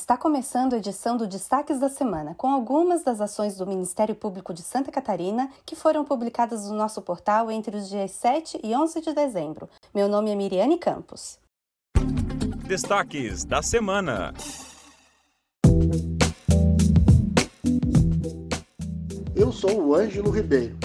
Está 0.00 0.16
começando 0.16 0.72
a 0.72 0.78
edição 0.78 1.18
do 1.18 1.26
Destaques 1.26 1.78
da 1.78 1.90
Semana, 1.90 2.34
com 2.34 2.48
algumas 2.48 3.04
das 3.04 3.20
ações 3.20 3.58
do 3.58 3.66
Ministério 3.66 4.14
Público 4.14 4.54
de 4.54 4.62
Santa 4.62 4.90
Catarina 4.90 5.50
que 5.66 5.76
foram 5.76 6.06
publicadas 6.06 6.70
no 6.70 6.74
nosso 6.74 7.02
portal 7.02 7.50
entre 7.50 7.76
os 7.76 7.86
dias 7.86 8.10
7 8.12 8.60
e 8.64 8.74
11 8.74 9.02
de 9.02 9.12
dezembro. 9.12 9.68
Meu 9.94 10.08
nome 10.08 10.30
é 10.30 10.34
Miriane 10.34 10.78
Campos. 10.78 11.38
Destaques 12.66 13.44
da 13.44 13.60
Semana. 13.60 14.32
Eu 19.36 19.52
sou 19.52 19.82
o 19.82 19.94
Ângelo 19.94 20.30
Ribeiro. 20.30 20.78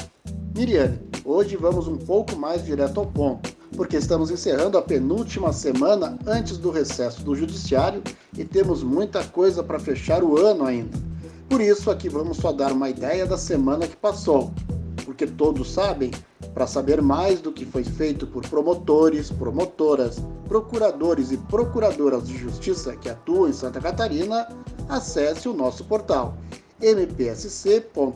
Miriane, 0.54 1.00
hoje 1.24 1.56
vamos 1.56 1.88
um 1.88 1.98
pouco 1.98 2.36
mais 2.36 2.66
direto 2.66 3.00
ao 3.00 3.08
ponto 3.08 3.55
porque 3.76 3.98
estamos 3.98 4.32
encerrando 4.32 4.78
a 4.78 4.82
penúltima 4.82 5.52
semana 5.52 6.18
antes 6.26 6.58
do 6.58 6.72
recesso 6.72 7.24
do 7.24 7.36
Judiciário 7.36 8.02
e 8.38 8.44
temos 8.44 8.84
muita 8.84 9.24
coisa 9.24 9.64
para 9.64 9.80
fechar 9.80 10.24
o 10.24 10.38
ano 10.38 10.66
ainda. 10.66 10.98
Por 11.50 11.62
isso, 11.62 11.92
aqui 11.92 12.10
vamos 12.10 12.38
só 12.38 12.52
dar 12.52 12.72
uma 12.72 12.90
ideia 12.90 13.26
da 13.26 13.38
semana 13.38 13.88
que 13.88 13.96
passou, 13.96 14.52
porque 15.04 15.28
todos 15.28 15.72
sabem, 15.72 16.12
para 16.54 16.66
saber 16.66 17.02
mais 17.02 17.42
do 17.42 17.52
que 17.52 17.66
foi 17.66 17.84
feito 17.84 18.26
por 18.26 18.48
promotores, 18.48 19.30
promotoras, 19.30 20.18
procuradores 20.48 21.32
e 21.32 21.38
procuradoras 21.38 22.28
de 22.28 22.38
justiça 22.38 22.96
que 22.96 23.10
atuam 23.10 23.50
em 23.50 23.54
Santa 23.54 23.82
Catarina, 23.82 24.48
acesse 24.90 25.48
o 25.48 25.54
nosso 25.54 25.84
portal 25.86 26.38
mpsc.mp.br. 26.82 28.16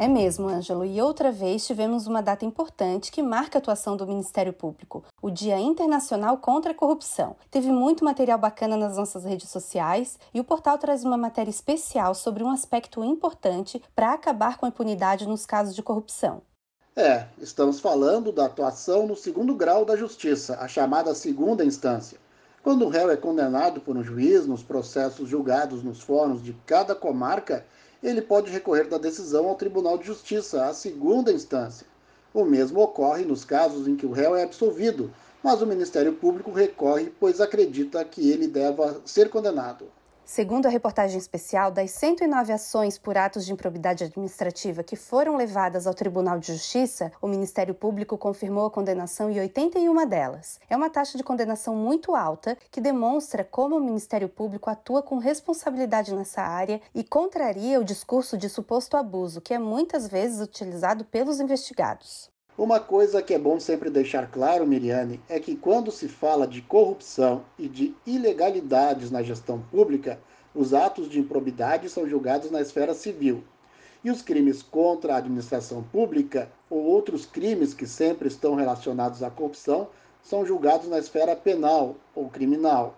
É 0.00 0.08
mesmo, 0.08 0.48
Ângelo, 0.48 0.82
e 0.82 1.02
outra 1.02 1.30
vez 1.30 1.66
tivemos 1.66 2.06
uma 2.06 2.22
data 2.22 2.46
importante 2.46 3.12
que 3.12 3.22
marca 3.22 3.58
a 3.58 3.60
atuação 3.60 3.98
do 3.98 4.06
Ministério 4.06 4.50
Público, 4.50 5.04
o 5.20 5.30
Dia 5.30 5.60
Internacional 5.60 6.38
contra 6.38 6.70
a 6.70 6.74
Corrupção. 6.74 7.36
Teve 7.50 7.70
muito 7.70 8.02
material 8.02 8.38
bacana 8.38 8.78
nas 8.78 8.96
nossas 8.96 9.26
redes 9.26 9.50
sociais 9.50 10.18
e 10.32 10.40
o 10.40 10.44
portal 10.44 10.78
traz 10.78 11.04
uma 11.04 11.18
matéria 11.18 11.50
especial 11.50 12.14
sobre 12.14 12.42
um 12.42 12.48
aspecto 12.48 13.04
importante 13.04 13.82
para 13.94 14.14
acabar 14.14 14.56
com 14.56 14.64
a 14.64 14.70
impunidade 14.70 15.28
nos 15.28 15.44
casos 15.44 15.74
de 15.74 15.82
corrupção. 15.82 16.40
É, 16.96 17.26
estamos 17.38 17.78
falando 17.78 18.32
da 18.32 18.46
atuação 18.46 19.06
no 19.06 19.14
segundo 19.14 19.54
grau 19.54 19.84
da 19.84 19.96
justiça, 19.96 20.56
a 20.62 20.66
chamada 20.66 21.14
segunda 21.14 21.62
instância. 21.62 22.16
Quando 22.62 22.86
o 22.86 22.88
réu 22.88 23.10
é 23.10 23.18
condenado 23.18 23.82
por 23.82 23.94
um 23.98 24.02
juiz 24.02 24.46
nos 24.46 24.62
processos 24.62 25.28
julgados 25.28 25.82
nos 25.82 26.00
fóruns 26.00 26.42
de 26.42 26.54
cada 26.64 26.94
comarca, 26.94 27.66
ele 28.02 28.22
pode 28.22 28.50
recorrer 28.50 28.88
da 28.88 28.98
decisão 28.98 29.48
ao 29.48 29.56
Tribunal 29.56 29.98
de 29.98 30.06
Justiça, 30.06 30.64
a 30.64 30.74
segunda 30.74 31.32
instância. 31.32 31.86
O 32.32 32.44
mesmo 32.44 32.80
ocorre 32.80 33.24
nos 33.24 33.44
casos 33.44 33.86
em 33.86 33.96
que 33.96 34.06
o 34.06 34.12
réu 34.12 34.34
é 34.34 34.42
absolvido, 34.42 35.12
mas 35.42 35.60
o 35.60 35.66
Ministério 35.66 36.12
Público 36.12 36.50
recorre 36.50 37.12
pois 37.18 37.40
acredita 37.40 38.04
que 38.04 38.30
ele 38.30 38.46
deva 38.46 39.00
ser 39.04 39.28
condenado. 39.28 39.86
Segundo 40.32 40.66
a 40.66 40.68
reportagem 40.68 41.18
especial, 41.18 41.72
das 41.72 41.90
109 41.90 42.52
ações 42.52 42.96
por 42.96 43.18
atos 43.18 43.44
de 43.44 43.52
improbidade 43.52 44.04
administrativa 44.04 44.84
que 44.84 44.94
foram 44.94 45.36
levadas 45.36 45.88
ao 45.88 45.92
Tribunal 45.92 46.38
de 46.38 46.52
Justiça, 46.52 47.10
o 47.20 47.26
Ministério 47.26 47.74
Público 47.74 48.16
confirmou 48.16 48.66
a 48.66 48.70
condenação 48.70 49.28
em 49.28 49.40
81 49.40 50.06
delas. 50.06 50.60
É 50.70 50.76
uma 50.76 50.88
taxa 50.88 51.18
de 51.18 51.24
condenação 51.24 51.74
muito 51.74 52.14
alta 52.14 52.56
que 52.70 52.80
demonstra 52.80 53.42
como 53.42 53.76
o 53.76 53.80
Ministério 53.80 54.28
Público 54.28 54.70
atua 54.70 55.02
com 55.02 55.18
responsabilidade 55.18 56.14
nessa 56.14 56.42
área 56.42 56.80
e 56.94 57.02
contraria 57.02 57.80
o 57.80 57.84
discurso 57.84 58.38
de 58.38 58.48
suposto 58.48 58.96
abuso 58.96 59.40
que 59.40 59.52
é 59.52 59.58
muitas 59.58 60.06
vezes 60.06 60.40
utilizado 60.40 61.04
pelos 61.04 61.40
investigados. 61.40 62.30
Uma 62.58 62.78
coisa 62.78 63.22
que 63.22 63.32
é 63.32 63.38
bom 63.38 63.58
sempre 63.58 63.88
deixar 63.88 64.30
claro, 64.30 64.66
Miriane, 64.66 65.20
é 65.28 65.40
que 65.40 65.56
quando 65.56 65.90
se 65.90 66.08
fala 66.08 66.46
de 66.46 66.60
corrupção 66.60 67.42
e 67.58 67.68
de 67.68 67.94
ilegalidades 68.06 69.10
na 69.10 69.22
gestão 69.22 69.62
pública, 69.70 70.20
os 70.54 70.74
atos 70.74 71.08
de 71.08 71.18
improbidade 71.18 71.88
são 71.88 72.08
julgados 72.08 72.50
na 72.50 72.60
esfera 72.60 72.92
civil. 72.92 73.42
E 74.02 74.10
os 74.10 74.20
crimes 74.20 74.62
contra 74.62 75.14
a 75.14 75.18
administração 75.18 75.82
pública 75.82 76.50
ou 76.68 76.82
outros 76.82 77.24
crimes 77.24 77.72
que 77.72 77.86
sempre 77.86 78.28
estão 78.28 78.54
relacionados 78.54 79.22
à 79.22 79.30
corrupção 79.30 79.88
são 80.22 80.44
julgados 80.44 80.88
na 80.88 80.98
esfera 80.98 81.36
penal 81.36 81.96
ou 82.14 82.28
criminal. 82.28 82.96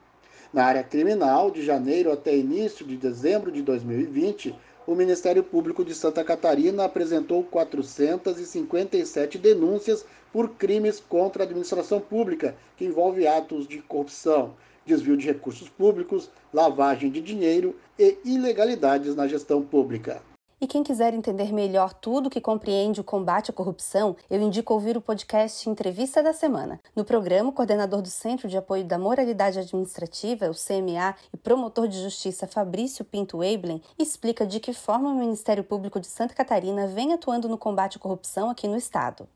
Na 0.52 0.64
área 0.64 0.82
criminal, 0.82 1.50
de 1.50 1.62
janeiro 1.62 2.12
até 2.12 2.36
início 2.36 2.86
de 2.86 2.96
dezembro 2.96 3.50
de 3.50 3.62
2020, 3.62 4.54
o 4.86 4.94
Ministério 4.94 5.44
Público 5.44 5.84
de 5.84 5.94
Santa 5.94 6.24
Catarina 6.24 6.84
apresentou 6.84 7.44
457 7.44 9.38
denúncias 9.38 10.04
por 10.32 10.50
crimes 10.50 10.98
contra 10.98 11.42
a 11.42 11.46
administração 11.46 12.00
pública, 12.00 12.56
que 12.76 12.84
envolve 12.84 13.26
atos 13.26 13.68
de 13.68 13.78
corrupção, 13.80 14.54
desvio 14.84 15.16
de 15.16 15.26
recursos 15.26 15.68
públicos, 15.68 16.30
lavagem 16.52 17.10
de 17.10 17.20
dinheiro 17.20 17.76
e 17.98 18.18
ilegalidades 18.24 19.14
na 19.14 19.28
gestão 19.28 19.62
pública. 19.62 20.20
E 20.62 20.66
quem 20.68 20.84
quiser 20.84 21.12
entender 21.12 21.52
melhor 21.52 21.92
tudo 21.92 22.30
que 22.30 22.40
compreende 22.40 23.00
o 23.00 23.04
combate 23.04 23.50
à 23.50 23.52
corrupção, 23.52 24.14
eu 24.30 24.40
indico 24.40 24.72
ouvir 24.72 24.96
o 24.96 25.00
podcast 25.00 25.68
Entrevista 25.68 26.22
da 26.22 26.32
Semana. 26.32 26.78
No 26.94 27.04
programa, 27.04 27.50
o 27.50 27.52
coordenador 27.52 28.00
do 28.00 28.06
Centro 28.06 28.46
de 28.46 28.56
Apoio 28.56 28.84
da 28.84 28.96
Moralidade 28.96 29.58
Administrativa, 29.58 30.48
o 30.48 30.54
CMA, 30.54 31.16
e 31.34 31.36
promotor 31.36 31.88
de 31.88 32.00
justiça 32.00 32.46
Fabrício 32.46 33.04
Pinto 33.04 33.42
Eiblen 33.42 33.82
explica 33.98 34.46
de 34.46 34.60
que 34.60 34.72
forma 34.72 35.10
o 35.10 35.18
Ministério 35.18 35.64
Público 35.64 35.98
de 35.98 36.06
Santa 36.06 36.32
Catarina 36.32 36.86
vem 36.86 37.12
atuando 37.12 37.48
no 37.48 37.58
combate 37.58 37.96
à 37.96 38.00
corrupção 38.00 38.48
aqui 38.48 38.68
no 38.68 38.76
estado. 38.76 39.26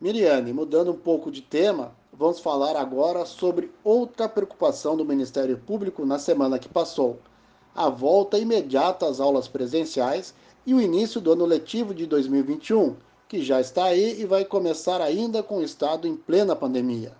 Miriane, 0.00 0.52
mudando 0.52 0.92
um 0.92 0.96
pouco 0.96 1.32
de 1.32 1.42
tema, 1.42 1.96
vamos 2.12 2.38
falar 2.38 2.76
agora 2.76 3.26
sobre 3.26 3.72
outra 3.82 4.28
preocupação 4.28 4.96
do 4.96 5.04
Ministério 5.04 5.58
Público 5.58 6.06
na 6.06 6.20
semana 6.20 6.60
que 6.60 6.68
passou: 6.68 7.18
a 7.74 7.90
volta 7.90 8.38
imediata 8.38 9.08
às 9.08 9.18
aulas 9.18 9.48
presenciais 9.48 10.32
e 10.66 10.74
o 10.74 10.80
início 10.80 11.20
do 11.20 11.32
ano 11.32 11.46
letivo 11.46 11.94
de 11.94 12.06
2021, 12.06 12.96
que 13.28 13.42
já 13.42 13.60
está 13.60 13.84
aí 13.84 14.20
e 14.20 14.26
vai 14.26 14.44
começar 14.44 15.00
ainda 15.00 15.42
com 15.42 15.58
o 15.58 15.62
estado 15.62 16.08
em 16.08 16.16
plena 16.16 16.56
pandemia. 16.56 17.12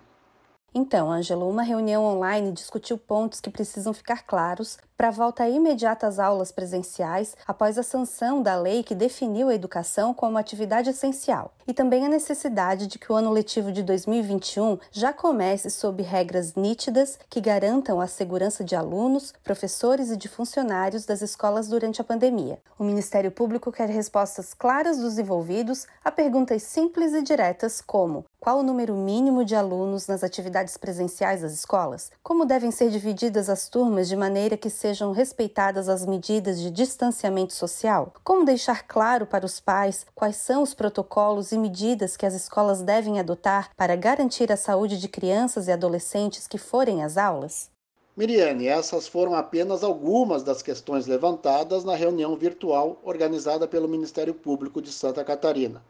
Então, 0.73 1.11
Ângelo, 1.11 1.49
uma 1.49 1.63
reunião 1.63 2.03
online 2.03 2.51
discutiu 2.51 2.97
pontos 2.97 3.39
que 3.39 3.49
precisam 3.49 3.93
ficar 3.93 4.23
claros 4.23 4.77
para 4.97 5.09
a 5.09 5.11
volta 5.11 5.47
imediata 5.47 6.07
às 6.07 6.17
aulas 6.17 6.51
presenciais 6.51 7.37
após 7.45 7.77
a 7.77 7.83
sanção 7.83 8.41
da 8.41 8.55
lei 8.59 8.81
que 8.81 8.95
definiu 8.95 9.49
a 9.49 9.53
educação 9.53 10.11
como 10.11 10.39
atividade 10.39 10.89
essencial, 10.89 11.53
e 11.67 11.73
também 11.73 12.03
a 12.03 12.09
necessidade 12.09 12.87
de 12.87 12.97
que 12.97 13.11
o 13.11 13.15
ano 13.15 13.29
letivo 13.29 13.71
de 13.71 13.83
2021 13.83 14.79
já 14.91 15.13
comece 15.13 15.69
sob 15.69 16.01
regras 16.01 16.55
nítidas 16.55 17.19
que 17.29 17.39
garantam 17.39 18.01
a 18.01 18.07
segurança 18.07 18.63
de 18.63 18.75
alunos, 18.75 19.33
professores 19.43 20.09
e 20.09 20.17
de 20.17 20.27
funcionários 20.27 21.05
das 21.05 21.21
escolas 21.21 21.67
durante 21.67 22.01
a 22.01 22.03
pandemia. 22.03 22.59
O 22.79 22.83
Ministério 22.83 23.31
Público 23.31 23.71
quer 23.71 23.89
respostas 23.89 24.55
claras 24.55 24.97
dos 24.97 25.19
envolvidos 25.19 25.85
a 26.03 26.11
perguntas 26.11 26.63
simples 26.63 27.13
e 27.13 27.21
diretas 27.21 27.81
como: 27.81 28.25
qual 28.39 28.59
o 28.59 28.63
número 28.63 28.95
mínimo 28.95 29.45
de 29.45 29.55
alunos 29.55 30.07
nas 30.07 30.23
atividades 30.23 30.75
presenciais 30.77 31.41
das 31.41 31.53
escolas? 31.53 32.11
Como 32.23 32.45
devem 32.45 32.71
ser 32.71 32.89
divididas 32.89 33.49
as 33.49 33.67
turmas 33.67 34.07
de 34.07 34.15
maneira 34.15 34.57
que 34.57 34.69
sejam 34.69 34.86
respeitadas 35.11 35.89
as 35.89 36.05
medidas 36.05 36.59
de 36.59 36.69
distanciamento 36.69 37.53
social? 37.53 38.13
Como 38.23 38.45
deixar 38.45 38.87
claro 38.87 39.25
para 39.25 39.45
os 39.45 39.59
pais 39.59 40.05
quais 40.13 40.35
são 40.35 40.63
os 40.63 40.73
protocolos 40.73 41.51
e 41.51 41.57
medidas 41.57 42.15
que 42.15 42.25
as 42.25 42.33
escolas 42.33 42.81
devem 42.81 43.19
adotar 43.19 43.69
para 43.75 43.95
garantir 43.95 44.51
a 44.51 44.57
saúde 44.57 44.99
de 44.99 45.07
crianças 45.07 45.67
e 45.67 45.71
adolescentes 45.71 46.47
que 46.47 46.57
forem 46.57 47.03
às 47.03 47.17
aulas? 47.17 47.69
Miriane, 48.15 48.67
essas 48.67 49.07
foram 49.07 49.35
apenas 49.35 49.83
algumas 49.83 50.41
das 50.41 50.61
questões 50.61 51.05
levantadas 51.05 51.83
na 51.83 51.95
reunião 51.95 52.35
virtual 52.35 52.99
organizada 53.03 53.67
pelo 53.67 53.87
Ministério 53.87 54.33
Público 54.33 54.81
de 54.81 54.91
Santa 54.91 55.23
Catarina. 55.23 55.83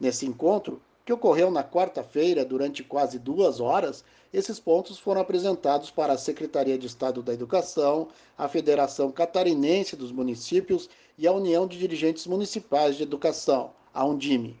Nesse 0.00 0.24
encontro, 0.24 0.80
que 1.08 1.12
ocorreu 1.14 1.50
na 1.50 1.64
quarta-feira 1.64 2.44
durante 2.44 2.84
quase 2.84 3.18
duas 3.18 3.60
horas, 3.60 4.04
esses 4.30 4.60
pontos 4.60 4.98
foram 4.98 5.22
apresentados 5.22 5.90
para 5.90 6.12
a 6.12 6.18
Secretaria 6.18 6.76
de 6.76 6.86
Estado 6.86 7.22
da 7.22 7.32
Educação, 7.32 8.08
a 8.36 8.46
Federação 8.46 9.10
Catarinense 9.10 9.96
dos 9.96 10.12
Municípios 10.12 10.86
e 11.16 11.26
a 11.26 11.32
União 11.32 11.66
de 11.66 11.78
Dirigentes 11.78 12.26
Municipais 12.26 12.94
de 12.94 13.04
Educação, 13.04 13.70
a 13.94 14.04
Undime. 14.04 14.60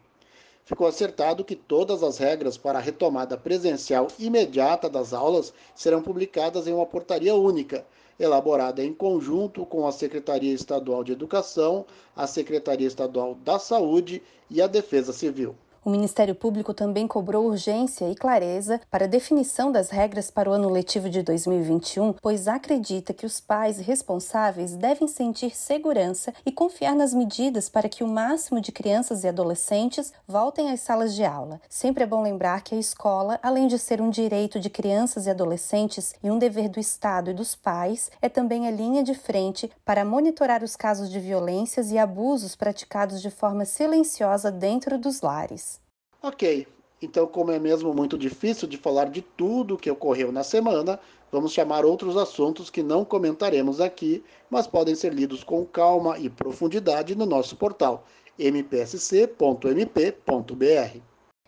Ficou 0.64 0.86
acertado 0.86 1.44
que 1.44 1.54
todas 1.54 2.02
as 2.02 2.16
regras 2.16 2.56
para 2.56 2.78
a 2.78 2.80
retomada 2.80 3.36
presencial 3.36 4.08
imediata 4.18 4.88
das 4.88 5.12
aulas 5.12 5.52
serão 5.74 6.00
publicadas 6.00 6.66
em 6.66 6.72
uma 6.72 6.86
portaria 6.86 7.34
única, 7.34 7.84
elaborada 8.18 8.82
em 8.82 8.94
conjunto 8.94 9.66
com 9.66 9.86
a 9.86 9.92
Secretaria 9.92 10.54
Estadual 10.54 11.04
de 11.04 11.12
Educação, 11.12 11.84
a 12.16 12.26
Secretaria 12.26 12.88
Estadual 12.88 13.34
da 13.34 13.58
Saúde 13.58 14.22
e 14.48 14.62
a 14.62 14.66
Defesa 14.66 15.12
Civil. 15.12 15.54
O 15.88 15.90
Ministério 15.90 16.34
Público 16.34 16.74
também 16.74 17.08
cobrou 17.08 17.46
urgência 17.46 18.10
e 18.10 18.14
clareza 18.14 18.78
para 18.90 19.06
a 19.06 19.08
definição 19.08 19.72
das 19.72 19.88
regras 19.88 20.30
para 20.30 20.50
o 20.50 20.52
ano 20.52 20.68
letivo 20.68 21.08
de 21.08 21.22
2021, 21.22 22.12
pois 22.20 22.46
acredita 22.46 23.14
que 23.14 23.24
os 23.24 23.40
pais 23.40 23.78
responsáveis 23.78 24.76
devem 24.76 25.08
sentir 25.08 25.56
segurança 25.56 26.34
e 26.44 26.52
confiar 26.52 26.94
nas 26.94 27.14
medidas 27.14 27.70
para 27.70 27.88
que 27.88 28.04
o 28.04 28.06
máximo 28.06 28.60
de 28.60 28.70
crianças 28.70 29.24
e 29.24 29.28
adolescentes 29.28 30.12
voltem 30.26 30.70
às 30.70 30.80
salas 30.80 31.14
de 31.14 31.24
aula. 31.24 31.58
Sempre 31.70 32.04
é 32.04 32.06
bom 32.06 32.20
lembrar 32.20 32.60
que 32.60 32.74
a 32.74 32.78
escola, 32.78 33.40
além 33.42 33.66
de 33.66 33.78
ser 33.78 34.02
um 34.02 34.10
direito 34.10 34.60
de 34.60 34.68
crianças 34.68 35.24
e 35.24 35.30
adolescentes 35.30 36.14
e 36.22 36.30
um 36.30 36.38
dever 36.38 36.68
do 36.68 36.78
Estado 36.78 37.30
e 37.30 37.34
dos 37.34 37.54
pais, 37.54 38.10
é 38.20 38.28
também 38.28 38.68
a 38.68 38.70
linha 38.70 39.02
de 39.02 39.14
frente 39.14 39.70
para 39.86 40.04
monitorar 40.04 40.62
os 40.62 40.76
casos 40.76 41.08
de 41.08 41.18
violências 41.18 41.90
e 41.90 41.96
abusos 41.96 42.54
praticados 42.54 43.22
de 43.22 43.30
forma 43.30 43.64
silenciosa 43.64 44.52
dentro 44.52 44.98
dos 44.98 45.22
lares. 45.22 45.77
Ok, 46.22 46.66
então, 47.00 47.26
como 47.26 47.52
é 47.52 47.58
mesmo 47.58 47.94
muito 47.94 48.18
difícil 48.18 48.66
de 48.66 48.76
falar 48.76 49.06
de 49.06 49.22
tudo 49.22 49.74
o 49.74 49.78
que 49.78 49.90
ocorreu 49.90 50.32
na 50.32 50.42
semana, 50.42 50.98
vamos 51.30 51.52
chamar 51.52 51.84
outros 51.84 52.16
assuntos 52.16 52.70
que 52.70 52.82
não 52.82 53.04
comentaremos 53.04 53.80
aqui, 53.80 54.24
mas 54.50 54.66
podem 54.66 54.96
ser 54.96 55.14
lidos 55.14 55.44
com 55.44 55.64
calma 55.64 56.18
e 56.18 56.28
profundidade 56.28 57.14
no 57.14 57.24
nosso 57.24 57.56
portal 57.56 58.04
mpsc.mp.br. 58.38 59.38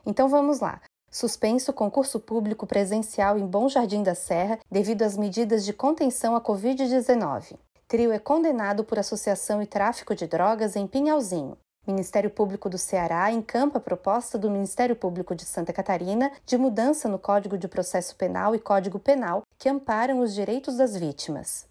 Então 0.06 0.28
vamos 0.28 0.61
lá. 0.61 0.81
Suspenso 1.11 1.73
concurso 1.73 2.20
público 2.20 2.66
presencial 2.66 3.37
em 3.37 3.44
Bom 3.44 3.69
Jardim 3.69 4.02
da 4.02 4.14
Serra 4.14 4.61
devido 4.70 5.02
às 5.02 5.16
medidas 5.16 5.64
de 5.64 5.73
contenção 5.73 6.37
à 6.37 6.40
Covid-19. 6.40 7.56
Trio 7.88 8.12
é 8.12 8.20
condenado 8.20 8.84
por 8.84 9.00
associação 9.00 9.61
e 9.61 9.66
tráfico 9.66 10.14
de 10.14 10.28
drogas 10.28 10.76
em 10.76 10.87
Pinhalzinho. 10.87 11.56
Ministério 11.86 12.28
Público 12.28 12.68
do 12.68 12.76
Ceará 12.76 13.32
encampa 13.32 13.78
a 13.78 13.80
proposta 13.80 14.38
do 14.38 14.50
Ministério 14.50 14.94
Público 14.94 15.34
de 15.34 15.44
Santa 15.46 15.72
Catarina 15.72 16.30
de 16.44 16.58
mudança 16.58 17.08
no 17.08 17.18
Código 17.18 17.56
de 17.56 17.66
Processo 17.66 18.14
Penal 18.16 18.54
e 18.54 18.58
Código 18.58 18.98
Penal 18.98 19.42
que 19.58 19.68
amparam 19.68 20.20
os 20.20 20.34
direitos 20.34 20.76
das 20.76 20.94
vítimas. 20.94 21.66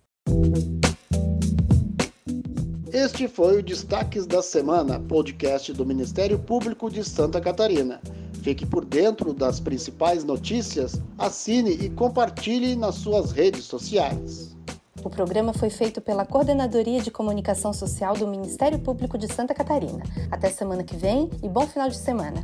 Este 2.91 3.27
foi 3.27 3.59
o 3.59 3.63
Destaques 3.63 4.25
da 4.25 4.41
Semana, 4.41 4.99
podcast 4.99 5.71
do 5.73 5.85
Ministério 5.85 6.39
Público 6.39 6.89
de 6.89 7.03
Santa 7.03 7.39
Catarina. 7.39 8.01
Fique 8.41 8.65
por 8.65 8.83
dentro 8.83 9.31
das 9.31 9.59
principais 9.59 10.23
notícias, 10.23 10.99
assine 11.19 11.71
e 11.71 11.89
compartilhe 11.91 12.75
nas 12.75 12.95
suas 12.95 13.31
redes 13.31 13.65
sociais. 13.65 14.57
O 15.03 15.09
programa 15.09 15.53
foi 15.53 15.69
feito 15.69 16.01
pela 16.01 16.25
Coordenadoria 16.25 17.01
de 17.01 17.09
Comunicação 17.09 17.71
Social 17.71 18.15
do 18.15 18.27
Ministério 18.27 18.79
Público 18.79 19.17
de 19.17 19.33
Santa 19.33 19.53
Catarina. 19.53 20.03
Até 20.29 20.49
semana 20.49 20.83
que 20.83 20.95
vem 20.95 21.29
e 21.41 21.47
bom 21.47 21.65
final 21.65 21.87
de 21.87 21.97
semana. 21.97 22.43